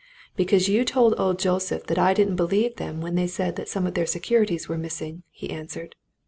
[0.35, 3.93] "Because you told Joseph that I didn't believe them when they said that some of
[3.93, 5.95] their securities were missing," he answered.